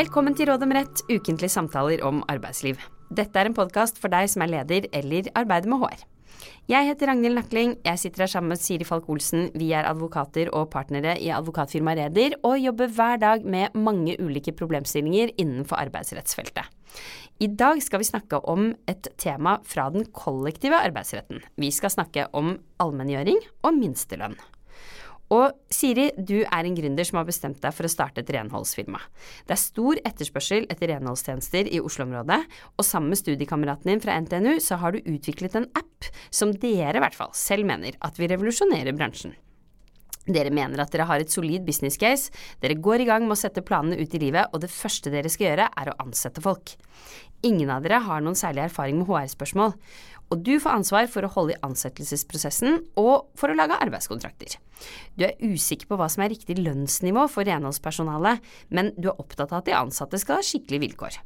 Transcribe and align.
Velkommen 0.00 0.32
til 0.32 0.48
Råd 0.48 0.62
om 0.64 0.70
rett, 0.72 1.00
ukentlige 1.10 1.52
samtaler 1.52 2.00
om 2.06 2.22
arbeidsliv. 2.30 2.78
Dette 3.12 3.36
er 3.36 3.50
en 3.50 3.56
podkast 3.56 3.98
for 4.00 4.08
deg 4.08 4.30
som 4.32 4.40
er 4.40 4.48
leder 4.48 4.86
eller 4.96 5.26
arbeider 5.36 5.68
med 5.68 5.82
HR. 5.82 6.04
Jeg 6.70 6.86
heter 6.86 7.10
Ragnhild 7.10 7.36
Nakling, 7.36 7.74
jeg 7.84 8.00
sitter 8.00 8.22
her 8.24 8.30
sammen 8.32 8.54
med 8.54 8.62
Siri 8.62 8.86
Falk 8.88 9.10
Olsen. 9.12 9.50
Vi 9.52 9.66
er 9.76 9.84
advokater 9.90 10.48
og 10.56 10.70
partnere 10.72 11.18
i 11.20 11.28
advokatfirmaet 11.36 12.00
Reder, 12.00 12.36
og 12.46 12.56
jobber 12.62 12.94
hver 12.96 13.20
dag 13.20 13.44
med 13.44 13.76
mange 13.76 14.14
ulike 14.22 14.54
problemstillinger 14.56 15.34
innenfor 15.34 15.76
arbeidsrettsfeltet. 15.82 16.70
I 17.44 17.50
dag 17.60 17.82
skal 17.84 18.00
vi 18.00 18.08
snakke 18.08 18.40
om 18.48 18.70
et 18.88 19.10
tema 19.20 19.58
fra 19.68 19.90
den 19.92 20.08
kollektive 20.16 20.80
arbeidsretten. 20.80 21.44
Vi 21.60 21.68
skal 21.76 21.92
snakke 21.92 22.30
om 22.32 22.54
allmenngjøring 22.80 23.42
og 23.66 23.76
minstelønn. 23.76 24.38
Og 25.30 25.54
Siri, 25.70 26.08
du 26.18 26.40
er 26.42 26.66
en 26.66 26.74
gründer 26.74 27.06
som 27.06 27.20
har 27.20 27.28
bestemt 27.28 27.60
deg 27.62 27.74
for 27.74 27.86
å 27.86 27.92
starte 27.92 28.24
et 28.24 28.32
renholdsfirma. 28.34 28.98
Det 29.46 29.54
er 29.54 29.62
stor 29.62 30.00
etterspørsel 30.02 30.66
etter 30.66 30.90
renholdstjenester 30.90 31.70
i 31.70 31.78
Oslo-området, 31.78 32.40
og 32.74 32.86
sammen 32.86 33.14
med 33.14 33.20
studiekameraten 33.20 33.92
din 33.92 34.02
fra 34.02 34.18
NTNU 34.26 34.56
så 34.64 34.80
har 34.82 34.96
du 34.96 35.04
utviklet 35.04 35.54
en 35.60 35.70
app 35.78 36.10
som 36.34 36.50
dere 36.50 36.98
i 36.98 37.04
hvert 37.04 37.18
fall 37.18 37.30
selv 37.36 37.70
mener 37.70 37.94
at 38.02 38.18
vil 38.18 38.32
revolusjonere 38.34 38.96
bransjen. 38.98 39.36
Dere 40.28 40.52
mener 40.52 40.82
at 40.82 40.92
dere 40.92 41.06
har 41.08 41.22
et 41.22 41.32
solid 41.32 41.64
business 41.66 41.96
case, 41.98 42.34
dere 42.60 42.76
går 42.76 43.02
i 43.02 43.08
gang 43.08 43.24
med 43.24 43.38
å 43.38 43.40
sette 43.40 43.64
planene 43.66 43.96
ut 44.02 44.14
i 44.14 44.20
livet, 44.20 44.50
og 44.52 44.60
det 44.62 44.70
første 44.72 45.12
dere 45.12 45.30
skal 45.32 45.48
gjøre 45.48 45.70
er 45.80 45.90
å 45.90 45.96
ansette 46.04 46.42
folk. 46.44 46.74
Ingen 47.46 47.70
av 47.72 47.86
dere 47.86 48.02
har 48.04 48.20
noen 48.20 48.36
særlig 48.36 48.66
erfaring 48.66 48.98
med 49.00 49.08
HR-spørsmål, 49.08 49.72
og 50.30 50.42
du 50.46 50.52
får 50.62 50.76
ansvar 50.78 51.08
for 51.10 51.26
å 51.26 51.32
holde 51.34 51.56
i 51.56 51.60
ansettelsesprosessen 51.66 52.78
og 53.00 53.30
for 53.38 53.50
å 53.50 53.56
lage 53.58 53.78
arbeidskontrakter. 53.82 54.54
Du 55.18 55.26
er 55.26 55.38
usikker 55.42 55.90
på 55.90 55.98
hva 55.98 56.06
som 56.12 56.22
er 56.24 56.32
riktig 56.32 56.56
lønnsnivå 56.60 57.26
for 57.32 57.48
renholdspersonalet, 57.48 58.38
men 58.70 58.92
du 58.96 59.10
er 59.10 59.18
opptatt 59.18 59.50
av 59.50 59.60
at 59.60 59.70
de 59.70 59.76
ansatte 59.76 60.20
skal 60.22 60.38
ha 60.38 60.46
skikkelige 60.46 60.86
vilkår. 60.86 61.18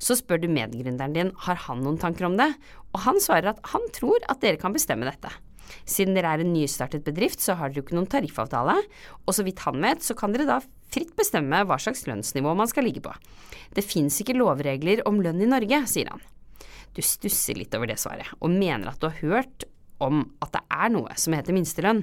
Så 0.00 0.16
spør 0.18 0.40
du 0.42 0.48
medgründeren 0.52 1.16
din 1.16 1.34
har 1.44 1.60
han 1.66 1.84
noen 1.84 2.00
tanker 2.00 2.28
om 2.28 2.38
det, 2.40 2.48
og 2.92 3.04
han 3.04 3.20
svarer 3.22 3.52
at 3.52 3.60
han 3.72 3.84
tror 3.96 4.24
at 4.28 4.40
dere 4.44 4.60
kan 4.60 4.74
bestemme 4.76 5.08
dette. 5.08 5.30
Siden 5.88 6.16
dere 6.16 6.32
er 6.32 6.42
en 6.44 6.54
nystartet 6.54 7.04
bedrift, 7.04 7.42
så 7.44 7.56
har 7.58 7.68
dere 7.68 7.82
jo 7.82 7.86
ikke 7.86 7.98
noen 7.98 8.08
tariffavtale, 8.08 8.78
og 9.26 9.36
så 9.36 9.44
vidt 9.44 9.60
han 9.66 9.80
vet, 9.84 10.04
så 10.04 10.16
kan 10.16 10.32
dere 10.32 10.48
da 10.48 10.58
fritt 10.88 11.12
bestemme 11.18 11.60
hva 11.68 11.76
slags 11.80 12.06
lønnsnivå 12.08 12.54
man 12.56 12.70
skal 12.70 12.88
ligge 12.88 13.04
på. 13.04 13.12
Det 13.76 13.84
fins 13.84 14.16
ikke 14.22 14.38
lovregler 14.38 15.04
om 15.08 15.20
lønn 15.24 15.44
i 15.44 15.50
Norge, 15.50 15.84
sier 15.90 16.12
han. 16.14 16.24
Du 16.98 17.04
stusser 17.06 17.54
litt 17.54 17.74
over 17.78 17.86
det 17.86 18.00
svaret, 18.02 18.26
og 18.42 18.50
mener 18.50 18.90
at 18.90 18.98
du 18.98 19.06
har 19.06 19.20
hørt 19.22 19.68
om 20.02 20.24
at 20.42 20.50
det 20.54 20.62
er 20.74 20.90
noe 20.94 21.14
som 21.18 21.34
heter 21.36 21.54
minstelønn. 21.54 22.00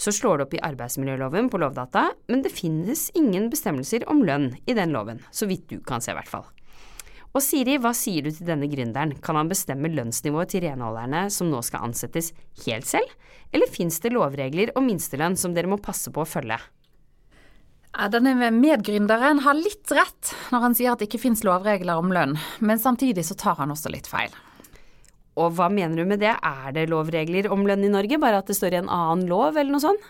Så 0.00 0.14
slår 0.16 0.40
du 0.40 0.44
opp 0.46 0.54
i 0.56 0.62
arbeidsmiljøloven 0.64 1.50
på 1.52 1.60
Lovdata, 1.60 2.06
men 2.32 2.44
det 2.44 2.52
finnes 2.52 3.08
ingen 3.18 3.50
bestemmelser 3.52 4.06
om 4.08 4.22
lønn 4.24 4.54
i 4.64 4.76
den 4.76 4.96
loven, 4.96 5.20
så 5.28 5.48
vidt 5.50 5.68
du 5.68 5.78
kan 5.84 6.00
se 6.04 6.14
i 6.14 6.16
hvert 6.16 6.32
fall. 6.32 6.48
Og 7.30 7.44
Siri, 7.44 7.76
hva 7.78 7.92
sier 7.94 8.24
du 8.24 8.32
til 8.32 8.48
denne 8.48 8.66
gründeren, 8.72 9.12
kan 9.22 9.36
han 9.38 9.50
bestemme 9.50 9.92
lønnsnivået 9.92 10.50
til 10.50 10.64
renholderne 10.64 11.26
som 11.30 11.52
nå 11.52 11.60
skal 11.62 11.90
ansettes 11.90 12.32
helt 12.64 12.88
selv, 12.88 13.12
eller 13.52 13.70
fins 13.70 14.00
det 14.02 14.14
lovregler 14.16 14.72
om 14.78 14.88
minstelønn 14.88 15.36
som 15.38 15.52
dere 15.54 15.70
må 15.70 15.78
passe 15.84 16.10
på 16.10 16.24
å 16.24 16.28
følge? 16.28 16.58
Denne 17.90 18.50
medgründeren 18.54 19.42
har 19.42 19.56
litt 19.58 19.90
rett 19.92 20.30
når 20.52 20.62
han 20.62 20.76
sier 20.78 20.92
at 20.92 21.00
det 21.02 21.08
ikke 21.10 21.24
finnes 21.24 21.42
lovregler 21.44 21.98
om 21.98 22.12
lønn, 22.14 22.36
men 22.62 22.78
samtidig 22.78 23.24
så 23.26 23.34
tar 23.34 23.58
han 23.58 23.74
også 23.74 23.90
litt 23.92 24.06
feil. 24.08 24.30
Og 25.40 25.54
hva 25.56 25.68
mener 25.72 25.98
du 25.98 26.06
med 26.08 26.22
det, 26.22 26.32
er 26.32 26.72
det 26.76 26.88
lovregler 26.90 27.50
om 27.52 27.66
lønn 27.66 27.84
i 27.86 27.92
Norge, 27.92 28.18
bare 28.22 28.40
at 28.40 28.50
det 28.50 28.56
står 28.58 28.76
i 28.76 28.80
en 28.82 28.92
annen 28.92 29.26
lov 29.30 29.58
eller 29.58 29.74
noe 29.74 29.82
sånt? 29.82 30.08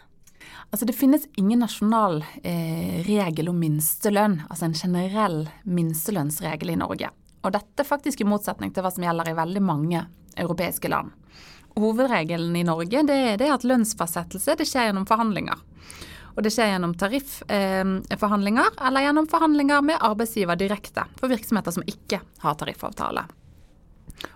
Altså 0.71 0.87
Det 0.87 0.95
finnes 0.95 1.25
ingen 1.41 1.65
nasjonal 1.65 2.21
eh, 2.47 3.01
regel 3.07 3.51
om 3.51 3.59
minstelønn, 3.59 4.43
altså 4.49 4.69
en 4.69 4.77
generell 4.77 5.41
minstelønnsregel 5.65 6.71
i 6.75 6.79
Norge. 6.79 7.11
Og 7.43 7.55
dette 7.57 7.87
faktisk 7.87 8.21
i 8.21 8.29
motsetning 8.29 8.71
til 8.75 8.85
hva 8.85 8.93
som 8.95 9.05
gjelder 9.05 9.33
i 9.33 9.39
veldig 9.39 9.63
mange 9.65 10.05
europeiske 10.39 10.93
land. 10.93 11.11
Hovedregelen 11.81 12.55
i 12.57 12.67
Norge 12.67 13.03
det 13.09 13.19
er 13.41 13.51
at 13.51 13.67
lønnsfastsettelse 13.67 14.59
det 14.59 14.69
skjer 14.69 14.91
gjennom 14.91 15.09
forhandlinger. 15.09 15.59
Og 16.37 16.45
det 16.45 16.53
skjer 16.55 16.73
gjennom 16.73 16.95
tarifforhandlinger 16.99 18.71
eh, 18.71 18.87
eller 18.87 19.07
gjennom 19.07 19.29
forhandlinger 19.31 19.85
med 19.87 20.01
arbeidsgiver 20.01 20.59
direkte 20.61 21.07
for 21.19 21.33
virksomheter 21.33 21.75
som 21.75 21.87
ikke 21.91 22.23
har 22.45 22.59
tariffavtale. 22.61 23.27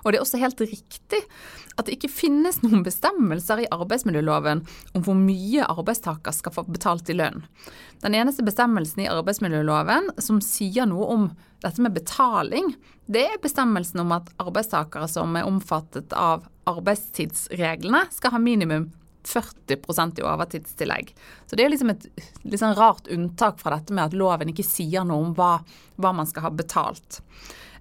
Og 0.02 0.12
det 0.12 0.18
er 0.18 0.24
også 0.24 0.40
helt 0.40 0.60
riktig 0.64 1.20
at 1.74 1.86
det 1.86 1.96
ikke 1.96 2.12
finnes 2.12 2.60
noen 2.62 2.84
bestemmelser 2.86 3.64
i 3.64 3.70
arbeidsmiljøloven 3.74 4.62
om 4.94 5.04
hvor 5.04 5.16
mye 5.18 5.66
arbeidstaker 5.66 6.34
skal 6.36 6.54
få 6.54 6.64
betalt 6.68 7.10
i 7.10 7.16
lønn. 7.18 7.42
Den 8.04 8.16
eneste 8.16 8.44
bestemmelsen 8.46 9.04
i 9.04 9.10
arbeidsmiljøloven 9.10 10.12
som 10.22 10.40
sier 10.44 10.88
noe 10.88 11.08
om 11.14 11.28
dette 11.64 11.82
med 11.82 11.96
betaling, 11.96 12.74
det 13.10 13.26
er 13.28 13.42
bestemmelsen 13.42 14.04
om 14.04 14.12
at 14.16 14.30
arbeidstakere 14.42 15.08
som 15.10 15.34
er 15.36 15.48
omfattet 15.48 16.14
av 16.16 16.46
arbeidstidsreglene, 16.70 18.06
skal 18.14 18.36
ha 18.36 18.40
minimum 18.40 18.90
40% 19.28 20.20
i 20.20 20.26
overtidstillegg. 20.26 21.12
Så 21.46 21.56
det 21.56 21.66
er 21.66 21.72
liksom 21.72 21.92
et 21.94 22.06
litt 22.44 22.60
sånn 22.60 22.76
rart 22.78 23.10
unntak 23.12 23.60
fra 23.62 23.76
dette 23.76 23.94
med 23.96 24.08
at 24.08 24.16
loven 24.18 24.52
ikke 24.52 24.66
sier 24.66 25.06
noe 25.06 25.28
om 25.28 25.34
hva, 25.38 25.58
hva 25.96 26.14
man 26.16 26.28
skal 26.30 26.48
ha 26.48 26.54
betalt. 26.54 27.20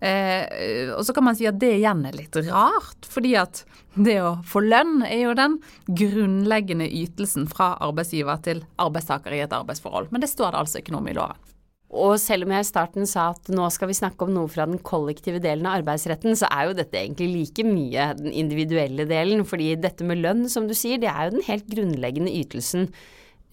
Eh, 0.03 0.89
og 0.91 1.05
så 1.07 1.15
kan 1.15 1.23
man 1.23 1.37
si 1.39 1.47
at 1.47 1.59
det 1.61 1.77
igjen 1.77 2.03
er 2.09 2.17
litt 2.17 2.35
rart, 2.49 3.07
fordi 3.07 3.37
at 3.39 3.63
det 3.93 4.17
å 4.25 4.35
få 4.47 4.63
lønn 4.65 5.03
er 5.05 5.21
jo 5.27 5.37
den 5.37 5.59
grunnleggende 5.87 6.89
ytelsen 6.89 7.47
fra 7.47 7.75
arbeidsgiver 7.85 8.41
til 8.43 8.63
arbeidstaker 8.81 9.35
i 9.35 9.43
et 9.45 9.55
arbeidsforhold. 9.55 10.11
Men 10.11 10.25
det 10.25 10.31
står 10.33 10.51
det 10.51 10.63
altså 10.63 10.81
ikke 10.81 10.95
noe 10.95 11.05
om 11.05 11.11
i 11.13 11.17
loven. 11.17 11.52
Og 11.93 12.15
selv 12.17 12.47
om 12.47 12.53
jeg 12.55 12.65
i 12.65 12.67
starten 12.67 13.07
sa 13.09 13.27
at 13.35 13.49
nå 13.53 13.67
skal 13.73 13.91
vi 13.91 13.97
snakke 13.97 14.25
om 14.25 14.33
noe 14.33 14.49
fra 14.49 14.65
den 14.69 14.79
kollektive 14.81 15.41
delen 15.43 15.67
av 15.69 15.81
arbeidsretten, 15.81 16.33
så 16.39 16.49
er 16.49 16.69
jo 16.69 16.77
dette 16.79 16.97
egentlig 16.97 17.29
like 17.29 17.65
mye 17.67 18.07
den 18.17 18.33
individuelle 18.33 19.05
delen. 19.09 19.45
Fordi 19.45 19.75
dette 19.77 20.07
med 20.07 20.23
lønn, 20.23 20.47
som 20.49 20.65
du 20.69 20.73
sier, 20.77 21.01
det 21.01 21.11
er 21.11 21.29
jo 21.29 21.35
den 21.37 21.45
helt 21.45 21.69
grunnleggende 21.69 22.33
ytelsen 22.33 22.89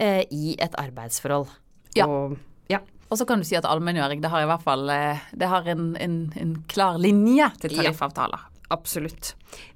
eh, 0.01 0.23
i 0.33 0.55
et 0.57 0.77
arbeidsforhold. 0.81 1.51
Ja. 1.97 2.09
Og, 2.09 2.39
ja. 2.71 2.81
Og 3.11 3.19
så 3.19 3.27
kan 3.29 3.43
du 3.43 3.45
si 3.45 3.59
at 3.59 3.67
allmenngjøring 3.69 4.23
det 4.23 4.31
har 4.33 4.45
i 4.45 4.49
hvert 4.49 4.65
fall 4.65 4.89
eh, 4.89 5.21
det 5.37 5.51
har 5.51 5.67
en, 5.69 5.91
en, 6.01 6.21
en 6.41 6.55
klar 6.71 6.97
linje 7.03 7.51
til 7.61 7.77
tariffavtaler. 7.77 8.50
Absolutt. 8.71 9.33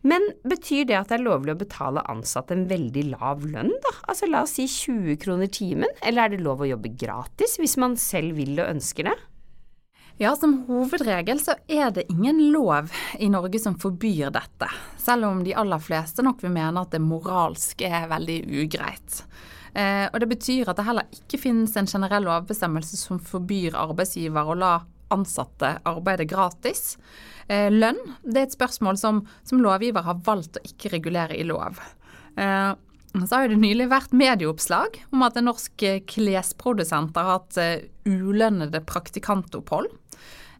Men 0.07 0.23
betyr 0.47 0.85
det 0.87 0.95
at 0.95 1.11
det 1.11 1.17
er 1.17 1.25
lovlig 1.25 1.55
å 1.55 1.59
betale 1.59 2.03
ansatte 2.11 2.55
en 2.55 2.67
veldig 2.69 3.09
lav 3.11 3.43
lønn, 3.43 3.73
da? 3.83 3.93
Altså 4.07 4.29
la 4.29 4.45
oss 4.45 4.55
si 4.55 4.67
20 4.71 5.19
kroner 5.21 5.51
timen, 5.51 5.91
eller 6.01 6.25
er 6.25 6.35
det 6.35 6.43
lov 6.45 6.63
å 6.63 6.69
jobbe 6.69 6.93
gratis 6.95 7.57
hvis 7.59 7.75
man 7.81 7.97
selv 7.99 8.39
vil 8.39 8.55
og 8.55 8.71
ønsker 8.77 9.09
det? 9.11 9.17
Ja, 10.17 10.31
som 10.39 10.61
hovedregel 10.69 11.41
så 11.43 11.57
er 11.67 11.89
det 11.91 12.05
ingen 12.07 12.39
lov 12.53 12.93
i 13.19 13.27
Norge 13.27 13.59
som 13.59 13.75
forbyr 13.75 14.31
dette, 14.31 14.69
selv 15.01 15.27
om 15.27 15.41
de 15.43 15.57
aller 15.59 15.81
fleste 15.83 16.23
nok 16.23 16.39
vil 16.45 16.53
mene 16.55 16.85
at 16.85 16.95
det 16.95 17.03
moralsk 17.03 17.83
er 17.83 18.07
veldig 18.07 18.37
ugreit. 18.63 19.19
Eh, 19.75 20.07
og 20.07 20.21
Det 20.23 20.29
betyr 20.31 20.71
at 20.71 20.79
det 20.79 20.87
heller 20.87 21.19
ikke 21.19 21.41
finnes 21.49 21.75
en 21.75 21.89
generell 21.91 22.23
lovbestemmelse 22.29 22.95
som 22.95 23.19
forbyr 23.19 23.75
arbeidsgiver 23.75 24.47
å 24.47 24.55
la 24.55 24.75
ansatte 25.13 25.75
arbeide 25.87 26.27
gratis. 26.29 26.95
Eh, 27.47 27.69
lønn 27.73 27.99
det 28.23 28.39
er 28.39 28.47
et 28.47 28.57
spørsmål 28.57 28.97
som, 28.99 29.21
som, 29.45 29.61
lovgiver 29.63 30.05
har 30.05 30.21
valgt 30.25 30.59
å 30.59 30.65
ikke 30.65 30.93
regulere 30.95 31.37
i 31.37 31.45
lov. 31.47 31.79
Eh, 32.37 32.71
så 33.15 33.31
har 33.31 33.47
det 33.47 33.59
nylig 33.61 33.87
vært 33.93 34.15
medieoppslag 34.17 34.99
om 35.15 35.23
at 35.23 35.37
en 35.39 35.47
norsk 35.47 35.85
klesprodusent 36.09 37.15
har 37.15 37.29
hatt 37.37 37.59
eh, 37.61 37.85
ulønnede 38.09 38.83
praktikantopphold. 38.85 39.91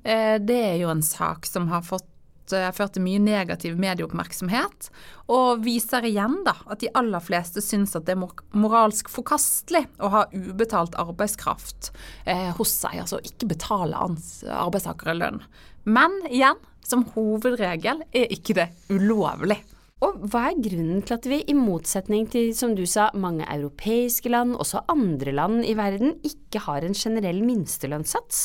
Det 0.06 0.58
er 0.62 0.76
jo 0.78 0.92
en 0.92 1.02
sak 1.02 1.48
som 1.50 1.66
har 1.72 1.82
fått 1.82 2.06
ført 2.54 2.96
til 2.96 3.04
mye 3.06 3.22
negativ 3.24 3.78
medieoppmerksomhet, 3.82 4.90
og 5.34 5.64
viser 5.66 6.06
igjen 6.06 6.42
da 6.46 6.54
at 6.70 6.84
de 6.84 6.92
aller 6.98 7.24
fleste 7.24 7.64
syns 7.64 7.96
at 7.98 8.06
det 8.06 8.16
er 8.16 8.26
moralsk 8.54 9.10
forkastelig 9.10 9.86
å 9.98 10.12
ha 10.14 10.26
ubetalt 10.34 10.98
arbeidskraft 11.02 11.92
eh, 12.30 12.52
hos 12.58 12.76
seg, 12.84 13.00
altså 13.06 13.22
ikke 13.26 13.50
betale 13.56 13.98
arbeidstakere 14.04 15.18
lønn. 15.18 15.42
Men 15.86 16.20
igjen, 16.30 16.60
som 16.86 17.06
hovedregel 17.16 18.04
er 18.14 18.30
ikke 18.34 18.58
det 18.60 18.70
ulovlig. 18.94 19.58
Og 20.04 20.26
hva 20.30 20.50
er 20.50 20.60
grunnen 20.60 21.02
til 21.08 21.16
at 21.16 21.26
vi, 21.30 21.40
i 21.48 21.56
motsetning 21.58 22.28
til, 22.30 22.52
som 22.58 22.76
du 22.78 22.84
sa, 22.90 23.08
mange 23.18 23.48
europeiske 23.48 24.30
land, 24.30 24.58
også 24.60 24.84
andre 24.92 25.34
land 25.34 25.64
i 25.66 25.74
verden, 25.78 26.18
ikke 26.28 26.66
har 26.68 26.86
en 26.86 26.98
generell 26.98 27.40
minstelønnssats? 27.46 28.44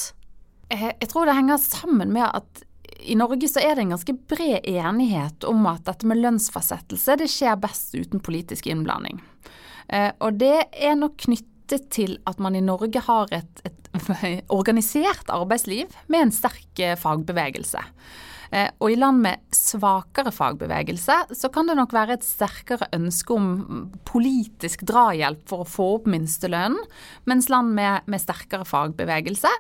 Eh, 0.71 0.93
jeg 0.95 1.11
tror 1.11 1.27
det 1.27 1.37
henger 1.37 1.61
sammen 1.61 2.15
med 2.15 2.29
at 2.29 2.63
i 3.03 3.17
Norge 3.19 3.49
så 3.51 3.63
er 3.63 3.75
det 3.75 3.85
en 3.85 3.95
ganske 3.95 4.15
bred 4.31 4.67
enighet 4.69 5.45
om 5.49 5.67
at 5.71 5.85
dette 5.89 6.09
med 6.09 6.21
lønnsfastsettelse 6.21 7.19
det 7.21 7.29
skjer 7.33 7.61
best 7.61 7.95
uten 7.97 8.23
politisk 8.25 8.69
innblanding. 8.71 9.21
Eh, 9.89 10.11
og 10.23 10.41
det 10.41 10.71
er 10.71 10.99
nok 10.99 11.19
knyttet 11.27 11.91
til 11.95 12.17
at 12.31 12.41
man 12.43 12.57
i 12.59 12.65
Norge 12.65 13.03
har 13.07 13.31
et, 13.35 13.63
et 13.67 13.93
organisert 14.59 15.31
arbeidsliv 15.33 15.93
med 16.11 16.27
en 16.27 16.35
sterk 16.35 16.83
eh, 16.83 16.99
fagbevegelse. 16.99 17.83
Eh, 18.51 18.67
og 18.83 18.91
i 18.91 18.99
land 18.99 19.23
med 19.23 19.43
svakere 19.55 20.33
fagbevegelse, 20.35 21.21
så 21.39 21.51
kan 21.55 21.71
det 21.71 21.79
nok 21.79 21.95
være 21.95 22.19
et 22.19 22.27
sterkere 22.27 22.91
ønske 22.97 23.35
om 23.37 23.91
politisk 24.09 24.83
drahjelp 24.91 25.45
for 25.51 25.63
å 25.63 25.71
få 25.71 25.89
opp 25.99 26.11
minstelønnen, 26.11 26.83
mens 27.31 27.51
land 27.53 27.75
med, 27.79 28.07
med 28.11 28.23
sterkere 28.23 28.67
fagbevegelse 28.67 29.53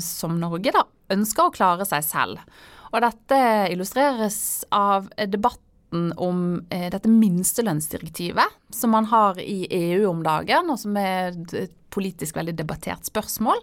som 0.00 0.38
Norge, 0.40 0.72
da, 0.72 0.86
ønsker 1.12 1.46
å 1.46 1.54
klare 1.54 1.86
seg 1.88 2.04
selv. 2.06 2.40
Og 2.96 3.02
dette 3.04 3.38
illustreres 3.74 4.64
av 4.72 5.10
debatten 5.28 6.14
om 6.16 6.62
eh, 6.72 6.88
dette 6.90 7.10
minstelønnsdirektivet 7.12 8.56
som 8.74 8.94
man 8.96 9.06
har 9.12 9.36
i 9.40 9.66
EU 9.68 10.08
om 10.08 10.22
dagen, 10.24 10.72
og 10.72 10.80
som 10.80 10.96
er 10.96 11.36
et 11.36 11.74
politisk 11.92 12.36
veldig 12.36 12.56
debattert 12.58 13.08
spørsmål. 13.08 13.60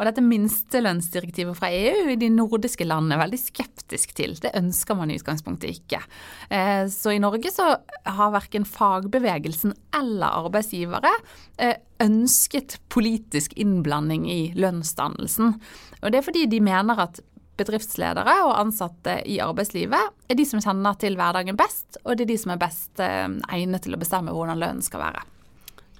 Og 0.00 0.06
dette 0.08 0.24
minstelønnsdirektivet 0.24 1.56
fra 1.58 1.68
EU 1.76 2.08
i 2.12 2.18
de 2.20 2.30
nordiske 2.32 2.86
landene 2.88 3.16
er 3.18 3.22
veldig 3.22 3.40
skeptisk 3.40 4.14
til. 4.16 4.32
Det 4.40 4.54
ønsker 4.56 4.96
man 4.96 5.12
i 5.12 5.18
utgangspunktet 5.20 5.76
ikke. 5.76 6.00
Eh, 6.48 6.86
så 6.92 7.14
i 7.14 7.20
Norge 7.20 7.52
så 7.52 7.74
har 8.08 8.34
verken 8.34 8.64
fagbevegelsen 8.68 9.76
eller 10.00 10.46
arbeidsgivere 10.46 11.12
eh, 11.60 11.76
ønsket 12.00 12.78
politisk 12.92 13.52
innblanding 13.60 14.24
i 14.32 14.40
lønnsdannelsen. 14.56 15.56
Og 16.00 16.12
det 16.12 16.20
er 16.20 16.28
fordi 16.30 16.46
de 16.48 16.64
mener 16.64 17.04
at 17.04 17.20
bedriftsledere 17.60 18.36
og 18.46 18.56
ansatte 18.58 19.20
i 19.28 19.38
arbeidslivet 19.44 20.30
er 20.30 20.38
de 20.38 20.46
som 20.48 20.62
kjenner 20.64 20.96
til 21.00 21.18
hverdagen 21.20 21.58
best, 21.60 22.00
og 22.04 22.16
det 22.16 22.26
er 22.26 22.32
de 22.32 22.38
som 22.40 22.54
er 22.54 22.62
best 22.62 23.02
eh, 23.04 23.28
egnet 23.52 23.84
til 23.84 23.96
å 23.96 24.00
bestemme 24.00 24.34
hvordan 24.34 24.60
lønnen 24.60 24.84
skal 24.84 25.04
være. 25.04 25.26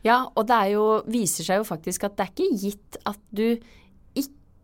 Ja, 0.07 0.23
og 0.33 0.47
det 0.49 0.63
jo, 0.73 0.87
viser 1.13 1.45
seg 1.47 1.61
jo 1.61 1.69
faktisk 1.69 2.09
at 2.09 2.17
det 2.17 2.27
er 2.27 2.33
ikke 2.33 2.63
gitt 2.63 3.01
at 3.09 3.21
du 3.37 3.61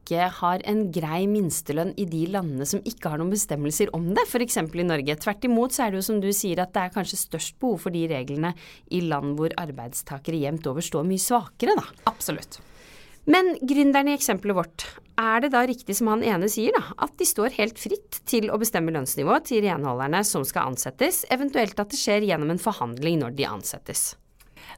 ikke 0.07 0.29
har 0.39 0.63
en 0.71 0.85
grei 0.95 1.25
minstelønn 1.27 1.91
i 1.99 2.07
de 2.09 2.23
landene 2.31 2.67
som 2.69 2.81
ikke 2.87 3.11
har 3.11 3.21
noen 3.21 3.33
bestemmelser 3.35 3.91
om 3.97 4.07
det, 4.15 4.23
f.eks. 4.31 4.61
i 4.63 4.87
Norge. 4.87 5.17
Tvert 5.19 5.49
imot 5.49 5.75
så 5.75 5.87
er 5.87 5.93
det 5.93 6.01
jo 6.01 6.07
som 6.09 6.23
du 6.23 6.31
sier 6.31 6.63
at 6.63 6.73
det 6.77 6.85
er 6.85 6.95
kanskje 6.95 7.19
størst 7.25 7.59
behov 7.61 7.83
for 7.83 7.95
de 7.95 8.07
reglene 8.13 8.55
i 8.95 9.03
land 9.03 9.35
hvor 9.37 9.53
arbeidstakere 9.61 10.41
jevnt 10.47 10.71
over 10.71 10.87
står 10.87 11.09
mye 11.11 11.23
svakere, 11.27 11.75
da. 11.77 11.85
Absolutt. 12.09 12.61
Men 13.27 13.57
gründeren 13.67 14.13
i 14.13 14.15
eksempelet 14.15 14.57
vårt, 14.57 14.85
er 15.19 15.41
det 15.43 15.51
da 15.55 15.65
riktig 15.67 15.97
som 15.99 16.13
han 16.13 16.23
ene 16.23 16.49
sier, 16.53 16.77
da, 16.77 16.93
at 17.07 17.17
de 17.19 17.27
står 17.27 17.57
helt 17.57 17.81
fritt 17.81 18.21
til 18.29 18.53
å 18.53 18.59
bestemme 18.61 18.93
lønnsnivået 18.95 19.49
til 19.49 19.65
renholderne 19.65 20.21
som 20.27 20.45
skal 20.47 20.71
ansettes, 20.71 21.25
eventuelt 21.33 21.79
at 21.81 21.91
det 21.91 21.99
skjer 21.99 22.29
gjennom 22.29 22.53
en 22.55 22.63
forhandling 22.63 23.19
når 23.25 23.35
de 23.39 23.49
ansettes? 23.49 24.13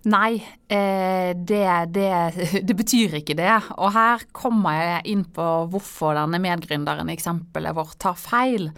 Nei, 0.09 0.39
eh, 0.71 1.35
det, 1.35 1.65
det, 1.93 2.09
det, 2.69 2.77
betyr 2.79 3.19
ikke 3.21 3.37
det. 3.39 3.51
Og 3.77 3.93
her 3.97 4.25
kommer 4.37 4.79
jeg 4.79 5.05
inn 5.13 5.27
på 5.35 5.49
hvorfor 5.73 6.17
denne 6.17 6.41
medgründeren 6.43 7.11
i 7.11 7.19
eksempelet 7.19 7.77
vårt 7.77 7.99
tar 8.01 8.17
feil. 8.21 8.71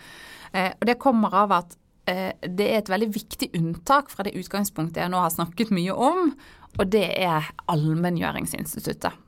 Eh, 0.50 0.72
og 0.72 0.86
det 0.88 0.98
kommer 1.02 1.36
av 1.44 1.56
at 1.60 1.76
eh, 2.10 2.32
det 2.42 2.70
er 2.72 2.80
et 2.80 2.92
veldig 2.92 3.12
viktig 3.14 3.52
unntak 3.60 4.10
fra 4.10 4.26
det 4.26 4.34
utgangspunktet 4.40 5.04
jeg 5.04 5.12
nå 5.12 5.20
har 5.20 5.34
snakket 5.34 5.74
mye 5.76 5.94
om, 5.94 6.32
og 6.78 6.86
det 6.90 7.06
er 7.20 7.52
allmenngjøringsinstituttet. 7.70 9.26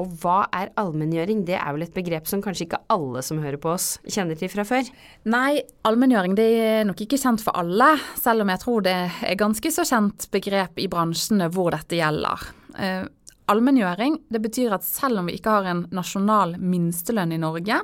Og 0.00 0.08
hva 0.22 0.46
er 0.56 0.70
allmenngjøring? 0.80 1.42
Det 1.44 1.58
er 1.58 1.74
vel 1.74 1.84
et 1.84 1.94
begrep 1.94 2.28
som 2.30 2.40
kanskje 2.44 2.64
ikke 2.64 2.80
alle 2.92 3.20
som 3.24 3.42
hører 3.42 3.60
på 3.60 3.74
oss 3.74 3.98
kjenner 4.08 4.38
til 4.40 4.48
fra 4.52 4.64
før? 4.64 4.88
Nei, 5.28 5.60
allmenngjøring 5.88 6.36
det 6.38 6.46
er 6.62 6.86
nok 6.88 7.02
ikke 7.04 7.20
kjent 7.20 7.44
for 7.44 7.56
alle, 7.60 7.90
selv 8.20 8.44
om 8.44 8.52
jeg 8.54 8.62
tror 8.62 8.86
det 8.86 8.96
er 9.28 9.40
ganske 9.40 9.74
så 9.74 9.84
kjent 9.88 10.30
begrep 10.32 10.80
i 10.80 10.88
bransjene 10.92 11.50
hvor 11.52 11.74
dette 11.76 12.00
gjelder. 12.00 12.48
Eh, 12.80 13.04
allmenngjøring 13.52 14.16
det 14.32 14.40
betyr 14.46 14.78
at 14.78 14.88
selv 14.88 15.20
om 15.20 15.28
vi 15.28 15.36
ikke 15.36 15.58
har 15.58 15.68
en 15.68 15.84
nasjonal 15.92 16.56
minstelønn 16.56 17.36
i 17.36 17.42
Norge, 17.42 17.82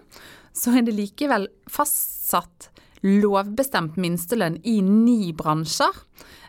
så 0.57 0.73
er 0.79 0.89
det 0.89 0.97
likevel 0.97 1.45
fastsatt 1.71 2.71
lovbestemt 3.05 3.97
minstelønn 4.01 4.59
i 4.67 4.79
ni 4.83 5.33
bransjer. 5.37 5.95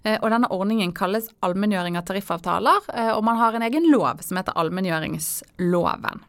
Eh, 0.04 0.18
og 0.22 0.30
denne 0.32 0.50
ordningen 0.54 0.94
kalles 0.96 1.30
allmenngjøring 1.46 1.98
av 2.00 2.08
tariffavtaler, 2.08 2.90
eh, 2.94 3.12
og 3.14 3.24
man 3.28 3.40
har 3.40 3.56
en 3.56 3.66
egen 3.68 3.90
lov 3.92 4.24
som 4.26 4.40
heter 4.40 4.58
allmenngjøringsloven. 4.58 6.24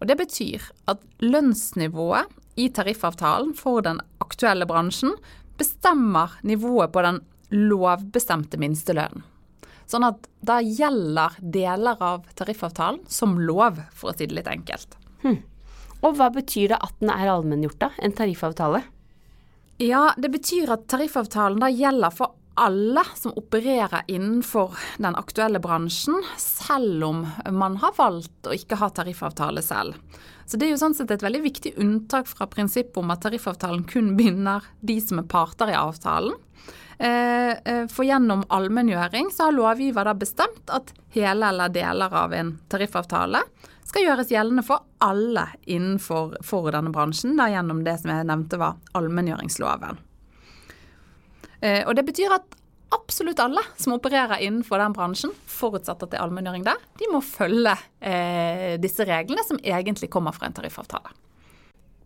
Og 0.00 0.06
Det 0.08 0.16
betyr 0.18 0.60
at 0.88 1.00
lønnsnivået 1.22 2.26
i 2.56 2.68
tariffavtalen 2.68 3.54
for 3.56 3.80
den 3.80 4.00
aktuelle 4.20 4.66
bransjen 4.66 5.14
bestemmer 5.56 6.34
nivået 6.42 6.92
på 6.92 7.02
den 7.02 7.22
lovbestemte 7.50 8.58
minstelønnen. 8.58 9.22
Sånn 9.86 10.06
at 10.06 10.28
da 10.40 10.60
gjelder 10.64 11.36
deler 11.40 12.00
av 12.00 12.24
tariffavtalen 12.38 13.02
som 13.08 13.36
lov, 13.38 13.82
for 13.92 14.10
å 14.10 14.16
si 14.16 14.26
det 14.26 14.38
litt 14.38 14.48
enkelt. 14.48 14.96
Hmm. 15.22 15.42
Og 16.04 16.16
hva 16.16 16.30
betyr 16.32 16.72
det 16.72 16.80
at 16.84 16.96
den 17.00 17.12
er 17.12 17.32
allmenngjort, 17.32 17.78
da? 17.80 17.90
En 18.00 18.12
tariffavtale? 18.16 18.82
Ja, 19.78 20.14
det 20.16 20.28
betyr 20.28 20.70
at 20.70 20.86
tariffavtalen 20.88 21.58
da 21.60 21.70
gjelder 21.70 22.14
for 22.14 22.36
alle 22.54 23.02
som 23.14 23.32
opererer 23.36 24.02
innenfor 24.06 24.76
den 24.98 25.16
aktuelle 25.16 25.60
bransjen, 25.60 26.22
selv 26.38 27.04
om 27.04 27.26
man 27.50 27.76
har 27.82 27.94
valgt 27.96 28.46
å 28.46 28.54
ikke 28.54 28.78
ha 28.80 28.90
tariffavtale 28.94 29.62
selv. 29.62 29.98
Så 30.46 30.56
Det 30.56 30.66
er 30.66 30.74
jo 30.74 30.80
sånn 30.80 30.94
sett 30.94 31.10
et 31.10 31.24
veldig 31.24 31.42
viktig 31.42 31.74
unntak 31.80 32.28
fra 32.28 32.46
prinsippet 32.46 33.00
om 33.00 33.10
at 33.10 33.22
tariffavtalen 33.24 33.84
kun 33.88 34.12
binder 34.16 34.64
de 34.80 35.00
som 35.00 35.18
er 35.18 35.28
parter 35.28 35.72
i 35.72 35.78
avtalen. 35.78 36.36
Eh, 36.98 37.56
eh, 37.64 37.86
for 37.90 38.06
gjennom 38.06 38.44
allmenngjøring 38.48 39.32
så 39.34 39.48
har 39.48 39.56
lovgiver 39.56 40.06
da 40.06 40.14
bestemt 40.14 40.70
at 40.70 40.92
hele 41.16 41.48
eller 41.48 41.72
deler 41.74 42.12
av 42.14 42.32
en 42.32 42.54
tariffavtale 42.70 43.40
skal 43.84 44.06
gjøres 44.06 44.30
gjeldende 44.30 44.64
for 44.66 44.84
alle 45.04 45.48
innenfor 45.66 46.36
denne 46.72 46.92
bransjen, 46.94 47.36
da 47.38 47.48
gjennom 47.50 47.82
det 47.84 47.98
som 48.00 48.14
jeg 48.14 48.28
nevnte 48.30 48.60
var 48.60 48.78
allmenngjøringsloven. 48.98 49.98
Eh, 51.60 51.82
og 51.86 51.94
det 51.98 52.06
betyr 52.08 52.34
at 52.36 52.60
absolutt 52.94 53.42
alle 53.42 53.62
som 53.80 53.96
opererer 53.96 54.42
innenfor 54.44 54.80
den 54.80 54.94
bransjen, 54.94 55.34
forutsatt 55.50 56.02
at 56.04 56.12
det 56.12 56.18
er 56.18 56.24
allmenngjøring 56.26 56.66
der, 56.66 56.80
de 57.00 57.10
må 57.10 57.20
følge 57.24 57.74
eh, 58.00 58.74
disse 58.82 59.06
reglene 59.08 59.44
som 59.46 59.60
egentlig 59.62 60.12
kommer 60.12 60.34
fra 60.36 60.48
en 60.48 60.56
tariffavtale. 60.56 61.14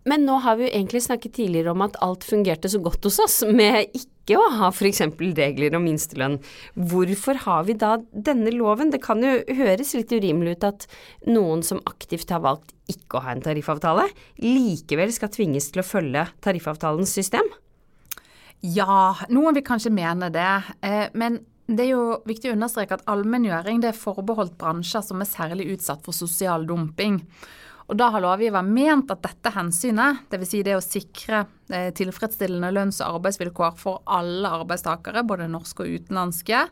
Men 0.09 0.25
nå 0.25 0.39
har 0.41 0.57
vi 0.57 0.65
jo 0.65 0.73
egentlig 0.73 1.03
snakket 1.05 1.35
tidligere 1.37 1.75
om 1.75 1.83
at 1.85 1.99
alt 2.05 2.25
fungerte 2.25 2.71
så 2.73 2.81
godt 2.81 3.05
hos 3.05 3.19
oss 3.21 3.43
med 3.45 3.91
ikke 3.93 4.39
å 4.41 4.47
ha 4.57 4.71
f.eks. 4.73 5.03
regler 5.37 5.77
om 5.77 5.85
minstelønn. 5.85 6.39
Hvorfor 6.89 7.43
har 7.45 7.67
vi 7.69 7.77
da 7.77 7.97
denne 8.13 8.55
loven? 8.55 8.93
Det 8.95 9.03
kan 9.05 9.21
jo 9.25 9.35
høres 9.59 9.93
litt 9.99 10.15
urimelig 10.15 10.57
ut 10.57 10.69
at 10.71 10.89
noen 11.29 11.65
som 11.67 11.83
aktivt 11.91 12.33
har 12.33 12.45
valgt 12.47 12.73
ikke 12.89 13.19
å 13.19 13.25
ha 13.27 13.35
en 13.35 13.45
tariffavtale, 13.45 14.07
likevel 14.41 15.13
skal 15.13 15.33
tvinges 15.35 15.69
til 15.75 15.83
å 15.83 15.89
følge 15.91 16.25
tariffavtalens 16.45 17.13
system? 17.13 17.45
Ja, 18.65 19.15
noen 19.31 19.55
vil 19.55 19.67
kanskje 19.67 19.93
mene 19.95 20.33
det. 20.35 20.51
Eh, 20.83 21.07
men 21.15 21.41
det 21.69 21.85
er 21.85 21.93
jo 21.93 22.19
viktig 22.27 22.51
å 22.51 22.57
understreke 22.57 22.97
at 22.97 23.07
allmenngjøring 23.11 23.85
er 23.87 23.97
forbeholdt 23.97 24.59
bransjer 24.59 25.05
som 25.05 25.23
er 25.23 25.31
særlig 25.31 25.69
utsatt 25.77 26.03
for 26.07 26.17
sosial 26.17 26.67
dumping. 26.67 27.21
Og 27.89 27.97
Da 27.97 28.11
har 28.13 28.21
lovgiver 28.21 28.67
ment 28.67 29.13
at 29.15 29.23
dette 29.25 29.53
hensynet, 29.55 30.27
dvs. 30.29 30.51
Si 30.51 30.59
det 30.67 30.75
å 30.77 30.85
sikre 30.85 31.47
eh, 31.73 31.89
tilfredsstillende 31.97 32.73
lønns- 32.75 33.01
og 33.01 33.21
arbeidsvilkår 33.21 33.79
for 33.81 34.03
alle 34.05 34.51
arbeidstakere, 34.59 35.25
både 35.25 35.49
norske 35.49 35.87
og 35.87 35.95
utenlandske, 35.95 36.67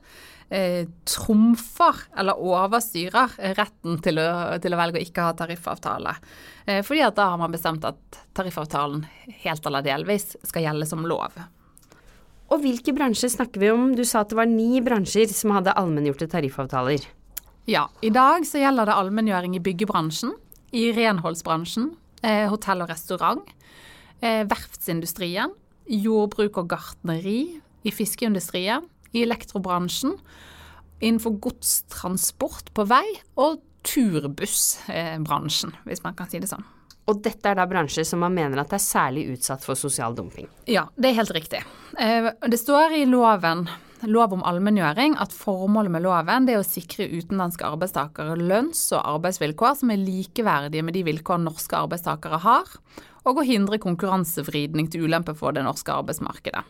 eh, 0.51 0.85
trumfer 1.09 2.03
eller 2.19 2.43
overstyrer 2.43 3.39
retten 3.57 4.03
til 4.05 4.21
å, 4.21 4.29
til 4.61 4.75
å, 4.75 4.81
velge 4.83 5.01
å 5.01 5.07
ikke 5.07 5.31
ha 5.31 5.39
tariffavtale. 5.39 6.19
Fordi 6.67 7.05
at 7.07 7.15
da 7.15 7.31
har 7.31 7.39
man 7.39 7.55
bestemt 7.55 7.85
at 7.87 8.25
tariffavtalen 8.35 9.05
helt 9.45 9.69
eller 9.71 9.87
delvis 9.87 10.35
skal 10.43 10.67
gjelde 10.67 10.89
som 10.91 11.07
lov. 11.07 11.39
Og 12.47 12.63
hvilke 12.63 12.95
bransjer 12.95 13.33
snakker 13.33 13.63
vi 13.63 13.71
om? 13.73 13.91
Du 13.99 14.05
sa 14.07 14.23
at 14.23 14.31
det 14.31 14.39
var 14.39 14.47
ni 14.51 14.81
bransjer 14.85 15.31
som 15.35 15.55
hadde 15.57 15.75
allmenngjorte 15.75 16.29
tariffavtaler. 16.31 17.03
Ja, 17.67 17.89
i 18.07 18.13
dag 18.15 18.47
så 18.47 18.61
gjelder 18.63 18.87
det 18.87 18.95
allmenngjøring 18.95 19.57
i 19.59 19.63
byggebransjen, 19.63 20.37
i 20.71 20.93
renholdsbransjen, 20.95 21.91
eh, 22.23 22.47
hotell 22.51 22.85
og 22.85 22.91
restaurant, 22.93 23.43
eh, 24.23 24.45
verftsindustrien, 24.47 25.51
jordbruk 25.91 26.59
og 26.63 26.69
gartneri, 26.71 27.61
i 27.83 27.91
fiskeindustrien, 27.91 28.87
i 29.13 29.23
elektrobransjen, 29.23 30.15
innenfor 31.01 31.41
godstransport 31.43 32.71
på 32.75 32.87
vei 32.87 33.05
og 33.37 33.61
turbussbransjen, 33.87 35.77
hvis 35.87 36.03
man 36.05 36.17
kan 36.19 36.31
si 36.31 36.43
det 36.43 36.51
sånn. 36.51 36.67
Og 37.07 37.23
dette 37.23 37.47
er 37.53 37.59
da 37.59 37.69
bransjer 37.71 38.07
som 38.07 38.25
man 38.25 38.35
mener 38.35 38.59
at 38.59 38.73
er 38.75 38.83
særlig 38.83 39.29
utsatt 39.37 39.63
for 39.65 39.79
sosial 39.79 40.17
dumping. 40.17 40.49
Ja, 40.67 40.89
det 40.99 41.13
er 41.13 41.21
helt 41.21 41.35
riktig. 41.37 41.63
Eh, 42.03 42.33
det 42.51 42.59
står 42.59 42.97
i 42.99 43.05
loven, 43.07 43.69
lov 44.11 44.35
om 44.35 44.43
allmenngjøring, 44.47 45.15
at 45.23 45.35
formålet 45.35 45.95
med 45.95 46.03
loven 46.03 46.51
er 46.51 46.59
å 46.59 46.67
sikre 46.67 47.07
utenlandske 47.07 47.69
arbeidstakere 47.69 48.35
lønns- 48.41 48.89
og 48.91 49.07
arbeidsvilkår 49.15 49.79
som 49.83 49.95
er 49.95 50.03
likeverdige 50.03 50.83
med 50.83 50.99
de 50.99 51.07
vilkår 51.07 51.45
norske 51.47 51.79
arbeidstakere 51.79 52.43
har, 52.43 52.75
og 53.27 53.41
å 53.41 53.47
hindre 53.47 53.79
konkurransevridning 53.83 54.91
til 54.91 55.07
ulempe 55.07 55.35
for 55.39 55.55
det 55.55 55.65
norske 55.67 55.95
arbeidsmarkedet. 55.95 56.63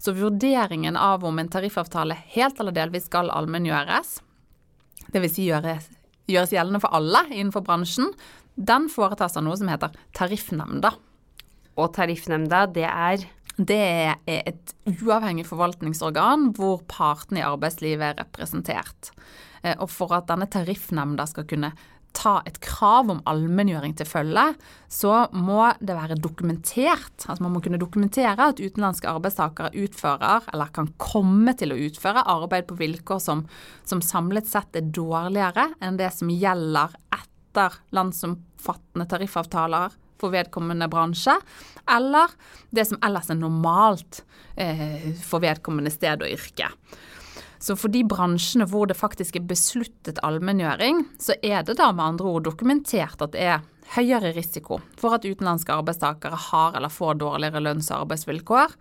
Så 0.00 0.16
vurderingen 0.16 0.96
av 0.96 1.24
om 1.24 1.38
en 1.40 1.52
tariffavtale 1.52 2.16
helt 2.34 2.60
eller 2.60 2.76
delvis 2.76 3.08
skal 3.08 3.32
allmenngjøres, 3.32 4.20
dvs. 5.12 5.34
Si 5.36 5.48
gjøres, 5.48 5.88
gjøres 6.30 6.52
gjeldende 6.54 6.80
for 6.82 6.94
alle 6.96 7.24
innenfor 7.30 7.64
bransjen, 7.66 8.12
den 8.54 8.88
foretas 8.92 9.38
av 9.38 9.46
noe 9.46 9.56
som 9.58 9.70
heter 9.72 9.94
Tariffnemnda. 10.16 10.92
Og 11.80 11.94
Tariffnemnda, 11.96 12.66
det 12.74 12.88
er? 12.88 13.24
Det 13.56 13.78
er 13.78 14.20
et 14.48 14.72
uavhengig 14.88 15.44
forvaltningsorgan 15.48 16.52
hvor 16.56 16.80
partene 16.88 17.42
i 17.42 17.46
arbeidslivet 17.46 18.06
er 18.06 18.20
representert. 18.22 19.10
Eh, 19.62 19.76
og 19.76 19.90
for 19.92 20.14
at 20.16 20.28
denne 20.30 20.48
tariffnemnda 20.50 21.26
skal 21.28 21.46
kunne 21.50 21.72
ta 22.16 22.34
et 22.46 22.58
krav 22.62 23.10
om 23.12 23.22
allmenngjøring 23.28 23.94
til 23.98 24.08
følge, 24.08 24.44
så 24.92 25.26
må 25.32 25.64
det 25.80 25.96
være 25.96 26.18
dokumentert. 26.20 27.24
Altså 27.26 27.44
man 27.44 27.54
må 27.54 27.62
kunne 27.64 27.80
dokumentere 27.80 28.50
at 28.52 28.60
utenlandske 28.60 29.10
arbeidstakere 29.10 29.72
utfører, 29.84 30.48
eller 30.52 30.74
kan 30.76 30.92
komme 31.00 31.56
til 31.58 31.74
å 31.74 31.80
utføre, 31.88 32.26
arbeid 32.34 32.68
på 32.68 32.78
vilkår 32.80 33.22
som, 33.22 33.46
som 33.88 34.04
samlet 34.04 34.50
sett 34.50 34.78
er 34.78 34.92
dårligere 34.92 35.70
enn 35.82 35.98
det 36.00 36.12
som 36.14 36.30
gjelder 36.32 36.94
etter 37.16 37.80
landsomfattende 37.96 39.08
tariffavtaler 39.10 39.98
for 40.22 40.32
vedkommende 40.34 40.86
bransje, 40.90 41.34
eller 41.90 42.30
det 42.70 42.86
som 42.90 43.00
ellers 43.02 43.32
er 43.32 43.40
normalt 43.40 44.22
eh, 44.54 45.10
for 45.24 45.42
vedkommende 45.42 45.90
sted 45.90 46.22
og 46.22 46.30
yrke. 46.30 46.70
Så 47.62 47.76
for 47.78 47.92
de 47.94 48.02
bransjene 48.10 48.66
hvor 48.66 48.88
det 48.90 48.98
faktisk 48.98 49.36
er 49.38 49.46
besluttet 49.46 50.18
allmenngjøring, 50.26 51.04
så 51.22 51.36
er 51.46 51.62
det 51.62 51.78
da 51.78 51.92
med 51.94 52.16
andre 52.16 52.32
ord 52.34 52.48
dokumentert 52.48 53.22
at 53.22 53.36
det 53.36 53.44
er 53.46 53.62
høyere 53.94 54.32
risiko 54.34 54.80
for 54.98 55.14
at 55.14 55.26
utenlandske 55.26 55.74
arbeidstakere 55.74 56.38
har 56.48 56.78
eller 56.78 56.90
får 56.90 57.20
dårligere 57.22 57.62
lønns- 57.62 57.92
og 57.92 58.06
arbeidsvilkår 58.06 58.74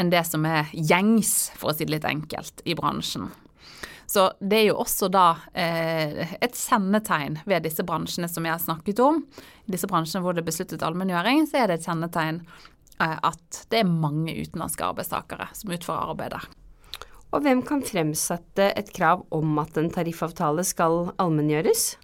enn 0.00 0.10
det 0.10 0.24
som 0.26 0.44
er 0.48 0.72
gjengs, 0.74 1.52
for 1.56 1.70
å 1.70 1.76
si 1.76 1.86
det 1.86 1.94
litt 1.94 2.08
enkelt, 2.08 2.64
i 2.66 2.74
bransjen. 2.76 3.30
Så 4.06 4.28
det 4.40 4.58
er 4.58 4.66
jo 4.68 4.80
også 4.82 5.08
da 5.10 5.26
eh, 5.54 6.36
et 6.42 6.58
kjennetegn 6.58 7.40
ved 7.46 7.64
disse 7.66 7.86
bransjene 7.86 8.28
som 8.30 8.44
jeg 8.46 8.54
har 8.54 8.62
snakket 8.62 9.02
om. 9.02 9.22
I 9.66 9.74
disse 9.74 9.88
bransjene 9.90 10.22
hvor 10.26 10.36
det 10.36 10.44
er 10.44 10.50
besluttet 10.50 10.84
allmenngjøring, 10.86 11.46
så 11.50 11.62
er 11.62 11.70
det 11.70 11.80
et 11.80 11.88
kjennetegn 11.88 12.42
eh, 12.42 13.16
at 13.16 13.64
det 13.70 13.82
er 13.82 13.90
mange 13.90 14.34
utenlandske 14.36 14.86
arbeidstakere 14.92 15.50
som 15.58 15.74
utfører 15.74 16.14
arbeidet. 16.14 16.46
Og 17.34 17.42
hvem 17.44 17.62
kan 17.66 17.82
fremsette 17.84 18.70
et 18.78 18.92
krav 18.94 19.24
om 19.34 19.58
at 19.62 19.76
en 19.80 19.90
tariffavtale 19.92 20.64
skal 20.66 21.10
allmenngjøres? 21.22 21.96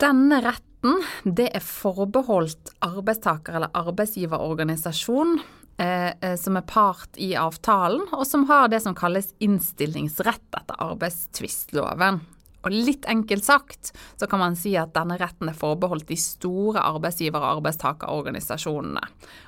Denne 0.00 0.40
retten 0.44 1.02
det 1.24 1.48
er 1.56 1.64
forbeholdt 1.64 2.74
arbeidstaker- 2.84 3.56
eller 3.58 3.72
arbeidsgiverorganisasjon 3.74 5.38
eh, 5.78 6.12
eh, 6.20 6.36
som 6.38 6.58
er 6.58 6.66
part 6.68 7.18
i 7.18 7.32
avtalen, 7.38 8.06
og 8.12 8.26
som 8.28 8.46
har 8.50 8.70
det 8.70 8.82
som 8.84 8.94
kalles 8.94 9.32
innstillingsrett 9.42 10.60
etter 10.60 10.82
arbeidstvistloven. 10.90 12.22
Og 12.66 12.74
litt 12.74 13.06
enkelt 13.06 13.46
sagt 13.46 13.92
så 14.18 14.26
kan 14.26 14.42
man 14.42 14.56
si 14.58 14.72
at 14.78 14.90
denne 14.96 15.18
retten 15.20 15.50
er 15.50 15.58
forbeholdt 15.58 16.08
de 16.08 16.18
store 16.18 16.82
arbeidsgiver- 16.82 17.38
og 17.38 17.60
arbeidstakerorganisasjonene. 17.60 19.02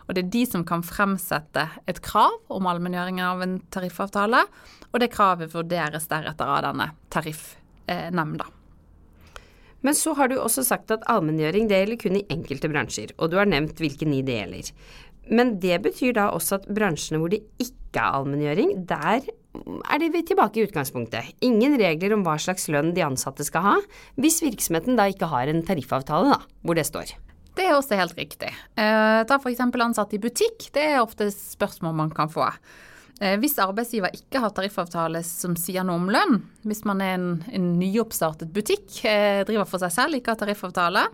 Og 0.07 0.15
det 0.15 0.25
er 0.25 0.35
de 0.37 0.45
som 0.47 0.67
kan 0.67 0.85
fremsette 0.87 1.65
et 1.91 2.03
krav 2.05 2.37
om 2.55 2.69
allmenngjøring 2.71 3.19
av 3.25 3.43
en 3.43 3.59
tariffavtale, 3.75 4.45
og 4.93 5.03
det 5.03 5.11
kravet 5.13 5.53
vurderes 5.55 6.09
deretter 6.11 6.49
av 6.49 6.63
denne 6.69 6.91
tariffnemnda. 7.13 8.49
Men 9.87 9.95
så 9.95 10.15
har 10.19 10.31
du 10.31 10.39
også 10.41 10.65
sagt 10.67 10.91
at 10.91 11.05
allmenngjøring 11.11 11.69
det 11.71 11.83
gjelder 11.83 12.01
kun 12.01 12.19
i 12.19 12.25
enkelte 12.35 12.71
bransjer, 12.71 13.13
og 13.19 13.31
du 13.31 13.39
har 13.39 13.47
nevnt 13.47 13.79
hvilke 13.79 14.09
ni 14.09 14.25
det 14.27 14.41
gjelder. 14.41 14.73
Men 15.29 15.59
det 15.63 15.77
betyr 15.85 16.17
da 16.17 16.31
også 16.35 16.59
at 16.59 16.71
bransjene 16.75 17.21
hvor 17.21 17.31
det 17.33 17.45
ikke 17.63 18.01
er 18.01 18.17
allmenngjøring, 18.19 18.75
der 18.89 19.29
er 19.59 20.03
det 20.03 20.25
tilbake 20.29 20.61
i 20.61 20.67
utgangspunktet. 20.67 21.33
Ingen 21.45 21.77
regler 21.81 22.15
om 22.17 22.25
hva 22.27 22.37
slags 22.41 22.69
lønn 22.73 22.93
de 22.97 23.05
ansatte 23.07 23.47
skal 23.47 23.65
ha, 23.65 23.77
hvis 24.21 24.43
virksomheten 24.45 24.99
da 24.99 25.09
ikke 25.11 25.31
har 25.31 25.51
en 25.51 25.65
tariffavtale, 25.67 26.35
da, 26.35 26.59
hvor 26.63 26.79
det 26.79 26.87
står. 26.89 27.15
Det 27.59 27.67
er 27.67 27.75
også 27.75 27.99
helt 27.99 28.15
riktig. 28.19 28.53
Eh, 28.79 29.21
ta 29.27 29.39
f.eks. 29.39 29.65
ansatte 29.65 30.15
i 30.15 30.23
butikk. 30.23 30.69
Det 30.75 30.85
er 30.93 31.01
ofte 31.03 31.27
spørsmål 31.35 31.97
man 32.05 32.13
kan 32.15 32.31
få. 32.31 32.47
Eh, 33.19 33.35
hvis 33.43 33.59
arbeidsgiver 33.59 34.15
ikke 34.15 34.43
har 34.43 34.53
tariffavtale 34.55 35.25
som 35.27 35.57
sier 35.59 35.87
noe 35.87 35.99
om 35.99 36.11
lønn, 36.13 36.43
hvis 36.69 36.85
man 36.87 37.03
er 37.03 37.17
en, 37.17 37.31
en 37.51 37.71
nyoppstartet 37.81 38.53
butikk, 38.55 38.87
eh, 39.09 39.43
driver 39.49 39.67
for 39.67 39.83
seg 39.83 39.95
selv, 39.95 40.19
ikke 40.19 40.35
har 40.35 40.43
tariffavtale, 40.43 41.09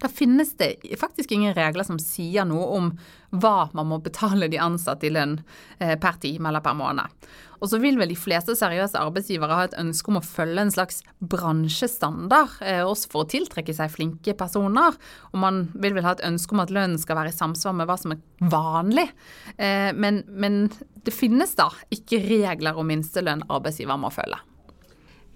da 0.00 0.08
finnes 0.08 0.56
det 0.56 0.76
faktisk 1.00 1.32
ingen 1.32 1.54
regler 1.54 1.84
som 1.86 2.00
sier 2.00 2.46
noe 2.48 2.66
om 2.76 2.92
hva 3.34 3.70
man 3.74 3.88
må 3.90 3.98
betale 4.02 4.48
de 4.50 4.60
ansatte 4.62 5.08
i 5.08 5.12
lønn 5.12 5.38
eh, 5.78 5.94
per 6.00 6.18
time 6.22 6.48
eller 6.50 6.64
per 6.64 6.76
måned. 6.78 7.26
Og 7.64 7.70
så 7.70 7.78
vil 7.80 7.96
vel 7.96 8.10
de 8.12 8.18
fleste 8.18 8.52
seriøse 8.58 9.00
arbeidsgivere 9.00 9.56
ha 9.56 9.66
et 9.68 9.76
ønske 9.80 10.10
om 10.12 10.18
å 10.20 10.24
følge 10.24 10.66
en 10.66 10.72
slags 10.74 11.00
bransjestandard, 11.32 12.58
eh, 12.60 12.82
også 12.84 13.10
for 13.12 13.24
å 13.24 13.30
tiltrekke 13.32 13.74
seg 13.76 13.92
flinke 13.92 14.36
personer. 14.38 14.96
Og 15.32 15.40
man 15.40 15.64
vil 15.72 15.96
vel 15.96 16.06
ha 16.06 16.16
et 16.16 16.24
ønske 16.28 16.56
om 16.56 16.64
at 16.64 16.74
lønnen 16.74 17.00
skal 17.00 17.20
være 17.20 17.32
i 17.32 17.36
samsvar 17.36 17.76
med 17.78 17.88
hva 17.88 17.98
som 18.00 18.16
er 18.16 18.24
vanlig. 18.52 19.08
Eh, 19.56 19.92
men, 19.96 20.24
men 20.28 20.66
det 21.04 21.14
finnes 21.16 21.56
da 21.56 21.70
ikke 21.94 22.22
regler 22.26 22.76
om 22.76 22.92
minstelønn 22.92 23.46
arbeidsgiver 23.48 24.00
må 24.00 24.12
følge. 24.14 24.40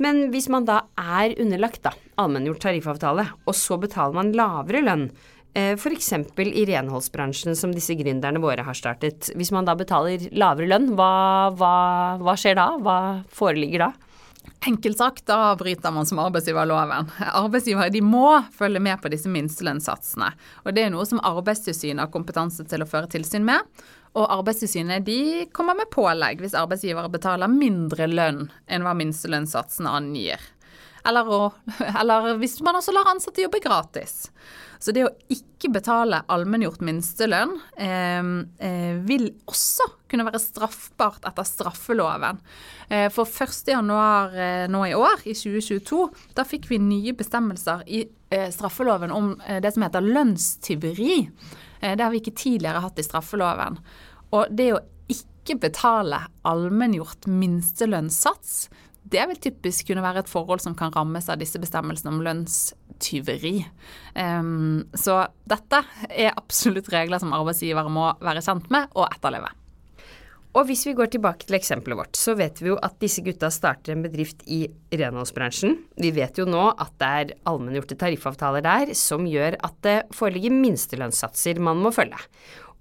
Men 0.02 0.28
hvis 0.33 0.49
man 0.52 0.67
da 0.69 0.83
er 0.99 1.35
underlagt 1.43 1.83
da, 1.87 1.93
allmenngjort 2.21 2.62
tariffavtale, 2.62 3.26
og 3.47 3.57
så 3.57 3.78
betaler 3.83 4.14
man 4.14 4.35
lavere 4.37 4.83
lønn, 4.87 5.09
eh, 5.59 5.75
f.eks. 5.75 6.12
i 6.38 6.67
renholdsbransjen 6.71 7.59
som 7.59 7.75
disse 7.75 7.97
gründerne 7.99 8.43
våre 8.43 8.67
har 8.67 8.78
startet. 8.78 9.33
Hvis 9.35 9.52
man 9.55 9.67
da 9.67 9.75
betaler 9.78 10.28
lavere 10.33 10.71
lønn, 10.71 10.93
hva, 10.99 11.50
hva, 11.59 11.75
hva 12.23 12.37
skjer 12.38 12.59
da? 12.61 12.71
Hva 12.83 12.99
foreligger 13.35 13.88
da? 13.88 13.93
Enkelt 14.67 14.99
sagt, 14.99 15.26
da 15.26 15.57
bryter 15.57 15.93
man 15.95 16.07
som 16.07 16.19
arbeidsgiver 16.23 16.67
loven. 16.69 17.11
Arbeidsgivere 17.33 17.93
de 17.95 18.02
må 18.05 18.43
følge 18.55 18.83
med 18.83 19.00
på 19.02 19.11
disse 19.12 19.31
minstelønnssatsene. 19.33 20.33
Og 20.64 20.75
det 20.76 20.85
er 20.85 20.93
noe 20.95 21.07
som 21.09 21.23
Arbeidstilsynet 21.25 22.05
har 22.05 22.12
kompetanse 22.12 22.67
til 22.69 22.85
å 22.85 22.88
føre 22.88 23.11
tilsyn 23.12 23.47
med. 23.49 23.64
Og 24.19 24.26
Arbeidstilsynet 24.38 25.07
de 25.07 25.47
kommer 25.55 25.78
med 25.78 25.90
pålegg 25.95 26.43
hvis 26.43 26.57
arbeidsgivere 26.59 27.11
betaler 27.12 27.52
mindre 27.52 28.09
lønn 28.11 28.47
enn 28.67 28.87
hva 28.87 28.95
minstelønnssatsene 28.99 29.93
angir. 30.00 30.43
Eller, 31.07 31.28
å, 31.28 31.52
eller, 32.00 32.33
hvis 32.40 32.59
man 32.64 32.78
også 32.81 32.95
lar 32.95 33.11
ansatte 33.12 33.45
jobbe 33.45 33.61
gratis. 33.64 34.28
Så 34.78 34.95
det 34.95 35.05
å 35.07 35.14
ikke 35.33 35.73
betale 35.75 36.21
allmenngjort 36.31 36.83
minstelønn 36.87 37.57
eh, 37.83 38.28
eh, 38.62 38.99
vil 39.07 39.26
også 39.50 39.88
kunne 40.09 40.26
være 40.28 40.40
straffbart 40.43 41.26
etter 41.28 41.47
straffeloven. 41.47 42.38
Eh, 42.88 43.09
for 43.12 43.26
1.1 43.26 44.37
eh, 44.38 44.67
nå 44.71 44.85
i 44.87 44.95
år, 44.97 45.25
i 45.26 45.35
2022, 45.35 46.05
da 46.38 46.47
fikk 46.47 46.71
vi 46.71 46.78
nye 46.83 47.14
bestemmelser 47.19 47.83
i 47.90 48.05
eh, 48.31 48.47
straffeloven 48.55 49.14
om 49.14 49.33
eh, 49.47 49.59
det 49.64 49.75
som 49.75 49.87
heter 49.87 50.07
lønnstyveri. 50.07 51.19
det 51.81 52.02
har 52.02 52.11
vi 52.11 52.23
ikke 52.23 52.38
tidligere 52.38 52.83
hatt 52.83 52.99
i 52.99 53.07
straffeloven. 53.07 53.78
Og 54.35 54.55
det 54.55 54.73
å 54.75 54.85
ikke 55.09 55.59
betale 55.62 56.21
allmenngjort 56.47 57.26
minstelønnssats, 57.31 58.69
det 59.12 59.24
vil 59.30 59.40
typisk 59.48 59.90
kunne 59.90 60.04
være 60.04 60.24
et 60.24 60.30
forhold 60.30 60.62
som 60.64 60.74
kan 60.78 60.92
rammes 60.94 61.28
av 61.30 61.40
disse 61.40 61.60
bestemmelsene 61.60 62.12
om 62.12 62.24
lønnstyveri. 62.24 63.54
Um, 64.14 64.84
så 64.96 65.22
dette 65.48 65.82
er 66.10 66.36
absolutt 66.36 66.90
regler 66.92 67.22
som 67.22 67.34
arbeidsgivere 67.36 67.92
må 67.92 68.10
være 68.24 68.44
kjent 68.44 68.68
med 68.74 68.92
og 68.94 69.08
etterleve. 69.08 69.54
Og 70.56 70.64
hvis 70.66 70.86
vi 70.88 70.94
går 70.96 71.10
tilbake 71.12 71.46
til 71.46 71.58
eksempelet 71.58 71.98
vårt, 71.98 72.16
så 72.18 72.32
vet 72.38 72.58
vi 72.62 72.70
jo 72.70 72.78
at 72.82 72.96
disse 73.02 73.22
gutta 73.22 73.50
starter 73.52 73.92
en 73.94 74.02
bedrift 74.02 74.40
i 74.50 74.62
renholdsbransjen. 74.90 75.76
Vi 76.00 76.10
vet 76.16 76.40
jo 76.40 76.48
nå 76.48 76.70
at 76.72 76.94
det 76.98 77.10
er 77.20 77.34
allmenngjorte 77.50 77.98
tariffavtaler 78.00 78.64
der 78.64 78.94
som 78.98 79.28
gjør 79.28 79.58
at 79.68 79.76
det 79.84 79.98
foreligger 80.16 80.56
minstelønnssatser 80.56 81.60
man 81.62 81.84
må 81.84 81.92
følge. 81.94 82.18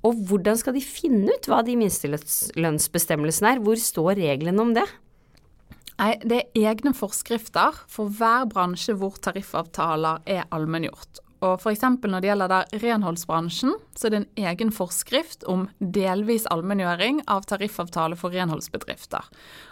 Og 0.08 0.16
hvordan 0.30 0.58
skal 0.58 0.78
de 0.78 0.84
finne 0.86 1.34
ut 1.34 1.50
hva 1.50 1.60
de 1.66 1.76
minstelønnsbestemmelsene 1.78 3.58
er? 3.58 3.62
Hvor 3.66 3.78
står 3.82 4.16
reglene 4.22 4.64
om 4.64 4.74
det? 4.78 4.86
Nei, 5.98 6.18
Det 6.22 6.44
er 6.44 6.74
egne 6.74 6.94
forskrifter 6.94 7.78
for 7.90 8.14
hver 8.14 8.46
bransje 8.52 8.94
hvor 8.98 9.18
tariffavtaler 9.18 10.22
er 10.30 10.46
allmenngjort. 10.54 11.24
Og 11.46 11.62
F.eks. 11.62 11.84
når 12.02 12.22
det 12.22 12.30
gjelder 12.32 12.50
der 12.50 12.80
renholdsbransjen, 12.82 13.76
så 13.94 14.08
er 14.08 14.14
det 14.14 14.20
en 14.24 14.46
egen 14.50 14.72
forskrift 14.74 15.46
om 15.50 15.68
delvis 15.78 16.48
allmenngjøring 16.50 17.22
av 17.30 17.46
tariffavtale 17.50 18.18
for 18.18 18.34
renholdsbedrifter. 18.34 19.26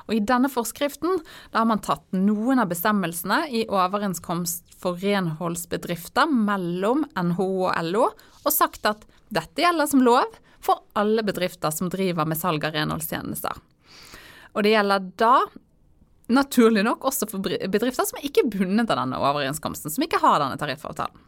Og 0.06 0.14
I 0.14 0.22
denne 0.22 0.52
forskriften 0.54 1.24
da 1.50 1.64
har 1.64 1.70
man 1.70 1.82
tatt 1.86 2.06
noen 2.14 2.62
av 2.62 2.70
bestemmelsene 2.70 3.48
i 3.50 3.64
overenskomst 3.66 4.78
for 4.82 5.02
renholdsbedrifter 5.02 6.30
mellom 6.30 7.08
NHO 7.18 7.50
og 7.72 7.82
LO, 7.90 8.10
og 8.46 8.54
sagt 8.54 8.86
at 8.86 9.06
dette 9.34 9.66
gjelder 9.66 9.90
som 9.90 10.06
lov 10.06 10.38
for 10.62 10.86
alle 10.98 11.26
bedrifter 11.26 11.74
som 11.74 11.90
driver 11.94 12.30
med 12.30 12.38
salg 12.38 12.66
av 12.66 12.78
renholdstjenester. 12.78 13.58
Og 14.54 14.64
det 14.64 14.78
gjelder 14.78 15.10
da 15.20 15.36
naturlig 16.32 16.84
nok 16.86 17.06
også 17.06 17.28
for 17.30 17.44
bedrifter 17.44 18.08
som 18.08 18.22
ikke 18.22 18.46
er 18.46 18.52
bundet 18.54 18.90
av 18.90 19.02
denne 19.02 19.20
overenskomsten, 19.22 19.94
som 19.94 20.06
ikke 20.06 20.22
har 20.24 20.42
denne 20.42 20.60
tariffavtalen. 20.62 21.25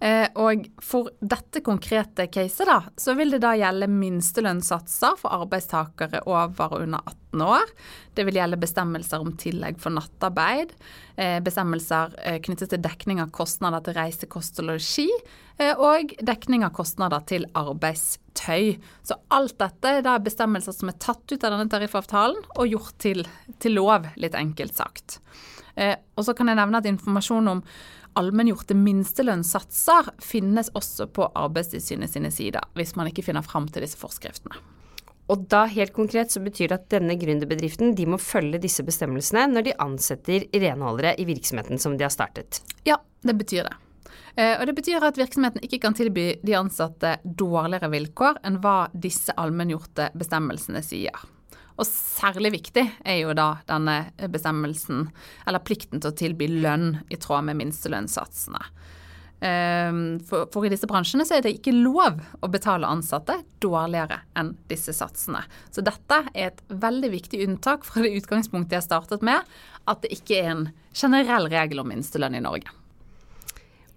Eh, 0.00 0.28
og 0.40 0.64
for 0.80 1.10
dette 1.20 1.60
konkrete 1.60 2.24
caset, 2.32 2.64
da, 2.64 2.78
så 2.96 3.12
vil 3.18 3.34
det 3.34 3.42
da 3.44 3.52
gjelde 3.58 3.88
minstelønnssatser 3.92 5.18
for 5.20 5.42
arbeidstakere 5.42 6.22
over 6.24 6.72
og 6.72 6.86
under 6.86 7.04
18 7.04 7.44
år. 7.44 7.74
Det 8.16 8.24
vil 8.24 8.38
gjelde 8.40 8.60
bestemmelser 8.62 9.20
om 9.20 9.34
tillegg 9.40 9.76
for 9.82 9.92
nattarbeid, 9.92 10.72
eh, 11.20 11.36
bestemmelser 11.44 12.16
eh, 12.16 12.40
knyttet 12.40 12.72
til 12.72 12.80
dekning 12.80 13.20
av 13.20 13.28
kostnader 13.36 13.84
til 13.84 13.98
reise, 14.00 14.30
kost 14.30 14.62
og 14.62 14.70
losji, 14.72 15.08
og 15.60 16.14
dekning 16.24 16.62
av 16.64 16.70
kostnader 16.72 17.20
til 17.28 17.42
arbeidstøy. 17.58 18.78
Så 19.04 19.18
alt 19.36 19.58
dette 19.60 19.90
er 19.98 20.22
bestemmelser 20.24 20.72
som 20.72 20.88
er 20.88 20.96
tatt 20.96 21.20
ut 21.28 21.44
av 21.44 21.52
denne 21.52 21.68
tariffavtalen 21.68 22.38
og 22.54 22.70
gjort 22.70 22.96
til, 23.04 23.26
til 23.60 23.76
lov, 23.76 24.08
litt 24.16 24.38
enkelt 24.40 24.78
sagt. 24.80 25.18
Og 25.76 26.24
så 26.24 26.32
kan 26.32 26.48
jeg 26.48 26.56
nevne 26.56 26.80
at 26.80 26.88
informasjon 26.88 27.52
om 27.52 27.60
allmenngjorte 28.18 28.74
minstelønnssatser 28.78 30.12
finnes 30.24 30.70
også 30.78 31.06
på 31.14 31.28
Arbeidstilsynet 31.38 32.12
sine 32.12 32.32
sider, 32.34 32.64
hvis 32.74 32.96
man 32.98 33.10
ikke 33.10 33.24
finner 33.26 33.46
fram 33.46 33.68
til 33.70 33.84
disse 33.84 34.00
forskriftene. 34.00 34.58
Og 35.30 35.44
da 35.52 35.62
helt 35.70 35.92
konkret 35.94 36.32
så 36.34 36.42
betyr 36.42 36.72
det 36.72 36.78
at 36.80 36.88
denne 36.90 37.14
gründerbedriften 37.18 37.94
de 37.94 38.08
må 38.10 38.18
følge 38.18 38.58
disse 38.62 38.82
bestemmelsene 38.86 39.46
når 39.52 39.68
de 39.68 39.76
ansetter 39.84 40.48
renholdere 40.50 41.14
i 41.22 41.26
virksomheten 41.28 41.78
som 41.78 41.94
de 41.94 42.06
har 42.06 42.14
startet? 42.14 42.64
Ja, 42.88 42.98
det 43.22 43.36
betyr 43.38 43.68
det. 43.68 43.76
Eh, 44.34 44.56
og 44.58 44.66
det 44.66 44.74
betyr 44.78 45.06
at 45.06 45.18
virksomheten 45.20 45.62
ikke 45.66 45.78
kan 45.84 45.94
tilby 45.94 46.32
de 46.42 46.56
ansatte 46.58 47.18
dårligere 47.22 47.92
vilkår 47.92 48.42
enn 48.46 48.58
hva 48.64 48.88
disse 48.90 49.34
allmenngjorte 49.38 50.10
bestemmelsene 50.18 50.82
sier. 50.86 51.14
Og 51.80 51.88
særlig 51.88 52.52
viktig 52.58 52.84
er 53.08 53.22
jo 53.22 53.32
da 53.36 53.54
denne 53.68 54.10
bestemmelsen, 54.28 55.06
eller 55.48 55.64
plikten 55.64 56.02
til 56.02 56.12
å 56.12 56.16
tilby 56.16 56.50
lønn 56.60 56.98
i 57.08 57.16
tråd 57.20 57.46
med 57.48 57.56
minstelønnssatsene. 57.62 58.60
Ehm, 59.40 60.20
for, 60.28 60.50
for, 60.52 60.66
i 60.66 60.72
disse 60.72 60.88
bransjene 60.88 61.24
så 61.24 61.38
er 61.38 61.46
det 61.46 61.54
ikke 61.56 61.72
lov 61.72 62.18
å 62.44 62.50
betale 62.52 62.88
ansatte 62.88 63.38
dårligere 63.64 64.20
enn 64.36 64.52
disse 64.68 64.92
satsene. 64.96 65.40
Så 65.72 65.84
dette 65.84 66.20
er 66.34 66.50
et 66.50 66.60
veldig 66.68 67.12
viktig 67.14 67.40
unntak 67.46 67.88
fra 67.88 68.04
det 68.04 68.12
utgangspunktet 68.20 68.76
jeg 68.76 68.88
startet 68.90 69.24
med, 69.24 69.48
at 69.88 70.04
det 70.04 70.12
ikke 70.18 70.42
er 70.42 70.52
en 70.52 70.66
generell 70.92 71.48
regel 71.48 71.80
om 71.80 71.88
minstelønn 71.88 72.36
i 72.36 72.44
Norge. 72.44 72.76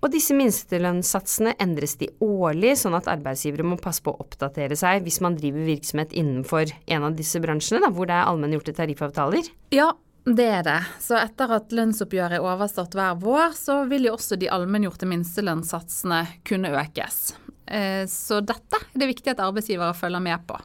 Og 0.03 0.11
disse 0.11 0.35
minstelønnssatsene 0.35 1.53
endres 1.63 1.95
de 2.01 2.09
årlig, 2.23 2.73
sånn 2.81 2.97
at 2.97 3.07
arbeidsgivere 3.07 3.63
må 3.63 3.77
passe 3.79 4.03
på 4.03 4.11
å 4.11 4.25
oppdatere 4.25 4.75
seg 4.75 5.05
hvis 5.05 5.21
man 5.23 5.37
driver 5.39 5.63
virksomhet 5.69 6.11
innenfor 6.19 6.73
en 6.91 7.05
av 7.07 7.15
disse 7.15 7.39
bransjene, 7.43 7.85
da, 7.85 7.91
hvor 7.95 8.09
det 8.09 8.17
er 8.17 8.27
allmenngjorte 8.27 8.75
tariffavtaler? 8.75 9.47
Ja, 9.71 9.93
det 10.27 10.49
er 10.59 10.67
det. 10.67 10.77
Så 11.03 11.15
etter 11.19 11.55
at 11.55 11.71
lønnsoppgjøret 11.75 12.41
er 12.41 12.43
overstått 12.51 12.99
hver 12.99 13.15
vår, 13.23 13.55
så 13.55 13.81
vil 13.87 14.09
jo 14.09 14.17
også 14.17 14.39
de 14.39 14.51
allmenngjorte 14.51 15.07
minstelønnssatsene 15.07 16.21
kunne 16.47 16.75
økes. 16.83 17.37
Eh, 17.71 18.03
så 18.11 18.43
dette 18.43 18.83
er 18.83 18.99
det 18.99 19.11
viktig 19.15 19.31
at 19.31 19.43
arbeidsgivere 19.43 19.95
følger 19.95 20.23
med 20.23 20.43
på. 20.49 20.59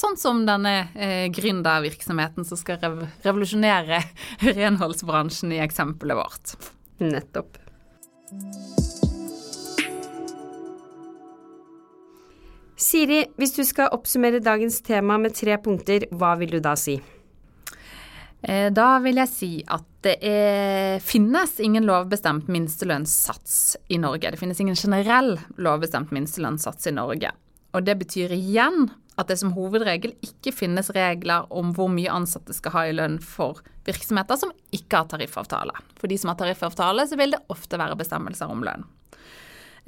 Sånn 0.00 0.16
som 0.16 0.46
denne 0.48 0.74
eh, 0.96 1.26
gründervirksomheten 1.36 2.48
som 2.48 2.56
skal 2.56 2.80
rev 2.80 3.02
revolusjonere 3.26 4.00
renholdsbransjen 4.60 5.52
i 5.52 5.60
eksempelet 5.60 6.16
vårt. 6.16 6.56
Nettopp. 7.04 7.59
Siri, 12.80 13.24
hvis 13.36 13.52
du 13.56 13.64
skal 13.66 13.90
oppsummere 13.92 14.40
dagens 14.42 14.80
tema 14.86 15.18
med 15.20 15.34
tre 15.36 15.56
punkter, 15.62 16.06
hva 16.14 16.36
vil 16.40 16.54
du 16.54 16.60
da 16.64 16.76
si? 16.78 16.94
Eh, 18.40 18.70
da 18.72 18.88
vil 19.04 19.20
jeg 19.20 19.30
si 19.34 19.50
at 19.68 19.84
det 20.06 20.14
er, 20.24 21.02
finnes 21.04 21.58
ingen 21.60 21.84
lovbestemt 21.84 22.48
minstelønnssats 22.48 23.76
i 23.92 23.98
Norge. 24.00 24.30
Det 24.32 24.40
finnes 24.40 24.60
ingen 24.62 24.78
generell 24.78 25.34
lovbestemt 25.60 26.14
minstelønnssats 26.14 26.88
i 26.88 26.94
Norge. 26.96 27.34
Og 27.74 27.86
det 27.86 27.96
betyr 28.00 28.34
igjen 28.34 28.88
at 29.20 29.28
det 29.28 29.36
som 29.40 29.52
hovedregel 29.54 30.14
ikke 30.24 30.52
finnes 30.54 30.88
regler 30.96 31.48
om 31.52 31.74
hvor 31.76 31.90
mye 31.92 32.12
ansatte 32.12 32.54
skal 32.56 32.74
ha 32.76 32.86
i 32.88 32.94
lønn 32.96 33.18
for 33.22 33.60
virksomheter 33.86 34.38
som 34.40 34.54
ikke 34.74 35.02
har 35.02 35.10
tariffavtale. 35.10 35.74
For 36.00 36.10
de 36.10 36.18
som 36.20 36.32
har 36.32 36.40
tariffavtale, 36.40 37.06
så 37.06 37.18
vil 37.20 37.36
det 37.36 37.42
ofte 37.52 37.78
være 37.80 37.98
bestemmelser 38.00 38.50
om 38.50 38.64
lønn. 38.66 38.86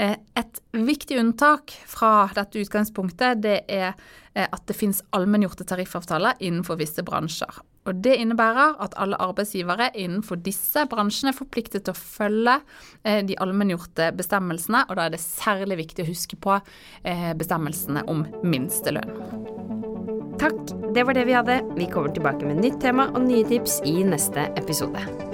Eh, 0.01 0.17
et 0.39 0.61
viktig 0.73 1.19
unntak 1.21 1.75
fra 1.89 2.29
dette 2.37 2.61
utgangspunktet 2.63 3.43
det 3.45 3.59
er 3.69 3.93
eh, 3.93 4.47
at 4.47 4.65
det 4.69 4.77
finnes 4.77 5.03
allmenngjorte 5.17 5.67
tariffavtaler 5.69 6.41
innenfor 6.41 6.81
visse 6.81 7.05
bransjer. 7.05 7.61
Og 7.87 7.99
Det 8.05 8.15
innebærer 8.21 8.77
at 8.85 8.95
alle 9.03 9.19
arbeidsgivere 9.19 9.91
innenfor 9.99 10.39
disse 10.39 10.85
bransjene 10.91 11.33
er 11.33 11.39
forpliktet 11.39 11.87
til 11.87 11.95
å 11.95 11.99
følge 11.99 12.59
eh, 13.03 13.23
de 13.27 13.39
allmenngjorte 13.43 14.13
bestemmelsene, 14.19 14.85
og 14.89 14.99
da 14.99 15.09
er 15.09 15.17
det 15.17 15.23
særlig 15.25 15.81
viktig 15.83 16.07
å 16.07 16.11
huske 16.13 16.39
på 16.39 16.61
bestemmelsene 17.39 18.05
om 18.11 18.23
minstelønn. 18.47 19.11
Takk, 20.43 20.73
det 20.95 21.07
var 21.07 21.19
det 21.19 21.27
vi 21.29 21.37
hadde. 21.37 21.61
Vi 21.77 21.91
kommer 21.91 22.15
tilbake 22.15 22.47
med 22.47 22.63
nytt 22.63 22.81
tema 22.83 23.11
og 23.13 23.23
nye 23.27 23.47
tips 23.47 23.81
i 23.89 24.01
neste 24.07 24.49
episode. 24.59 25.32